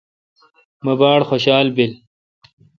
مہ 0.83 0.93
باڑ 0.99 1.19
خوشال 1.29 1.67
بیل۔ 1.75 1.93